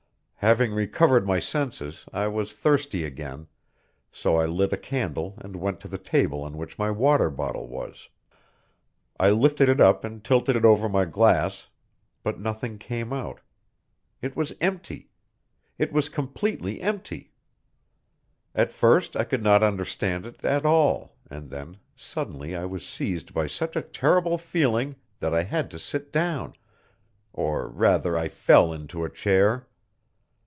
[0.43, 3.45] Having recovered my senses, I was thirsty again,
[4.11, 7.67] so I lit a candle and went to the table on which my water bottle
[7.67, 8.09] was.
[9.19, 11.67] I lifted it up and tilted it over my glass,
[12.23, 13.41] but nothing came out.
[14.19, 15.11] It was empty!
[15.77, 17.33] It was completely empty!
[18.55, 23.31] At first I could not understand it at all, and then suddenly I was seized
[23.31, 26.53] by such a terrible feeling that I had to sit down,
[27.31, 29.67] or rather I fell into a chair!